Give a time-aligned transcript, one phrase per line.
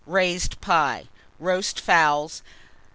[0.07, 1.09] Raised Pie.
[1.37, 2.41] Roast Fowls.